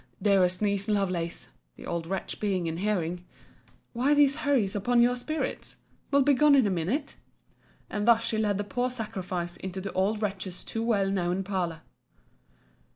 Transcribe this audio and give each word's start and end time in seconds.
—Dearest 0.19 0.63
niece 0.63 0.87
Lovelace, 0.87 1.49
[the 1.75 1.85
old 1.85 2.07
wretch 2.07 2.39
being 2.39 2.65
in 2.65 2.77
hearing,] 2.77 3.23
why 3.93 4.15
these 4.15 4.37
hurries 4.37 4.75
upon 4.75 4.99
your 4.99 5.15
spirits?—We'll 5.15 6.23
be 6.23 6.33
gone 6.33 6.55
in 6.55 6.65
a 6.65 6.71
minute. 6.71 7.17
And 7.87 8.07
thus 8.07 8.23
she 8.25 8.39
led 8.39 8.57
the 8.57 8.63
poor 8.63 8.89
sacrifice 8.89 9.57
into 9.57 9.79
the 9.79 9.93
old 9.93 10.23
wretch's 10.23 10.63
too 10.63 10.81
well 10.81 11.11
known 11.11 11.43
parlour. 11.43 11.81